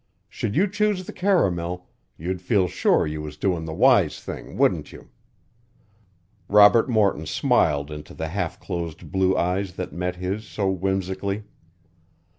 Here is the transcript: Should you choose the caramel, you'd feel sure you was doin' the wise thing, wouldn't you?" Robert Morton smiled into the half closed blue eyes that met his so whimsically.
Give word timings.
Should 0.27 0.55
you 0.55 0.67
choose 0.67 1.05
the 1.05 1.13
caramel, 1.13 1.85
you'd 2.17 2.41
feel 2.41 2.67
sure 2.67 3.05
you 3.05 3.21
was 3.21 3.37
doin' 3.37 3.65
the 3.65 3.71
wise 3.75 4.19
thing, 4.19 4.57
wouldn't 4.57 4.91
you?" 4.91 5.09
Robert 6.47 6.89
Morton 6.89 7.27
smiled 7.27 7.91
into 7.91 8.15
the 8.15 8.29
half 8.29 8.59
closed 8.59 9.11
blue 9.11 9.37
eyes 9.37 9.73
that 9.75 9.93
met 9.93 10.15
his 10.15 10.43
so 10.47 10.71
whimsically. 10.71 11.43